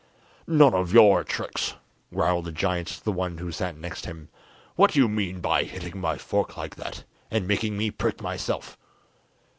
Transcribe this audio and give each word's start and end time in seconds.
"None 0.47 0.73
of 0.73 0.91
your 0.91 1.23
tricks," 1.23 1.75
growled 2.11 2.45
the 2.45 2.51
giant 2.51 2.87
to 2.87 3.03
the 3.05 3.11
one 3.11 3.37
who 3.37 3.51
sat 3.51 3.77
next 3.77 4.07
him. 4.07 4.29
"What 4.75 4.93
do 4.93 4.99
you 4.99 5.07
mean 5.07 5.41
by 5.41 5.63
hitting 5.63 6.01
my 6.01 6.17
fork 6.17 6.57
like 6.57 6.73
that, 6.77 7.03
and 7.29 7.47
making 7.47 7.77
me 7.77 7.91
prick 7.91 8.19
myself?" 8.19 8.79